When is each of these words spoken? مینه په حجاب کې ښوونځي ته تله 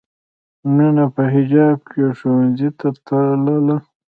مینه 0.75 1.05
په 1.15 1.21
حجاب 1.33 1.77
کې 1.91 2.03
ښوونځي 2.17 2.69
ته 2.79 2.87
تله 3.05 3.77